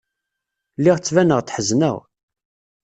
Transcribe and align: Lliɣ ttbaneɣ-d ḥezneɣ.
Lliɣ 0.77 0.97
ttbaneɣ-d 0.99 1.53
ḥezneɣ. 1.55 1.95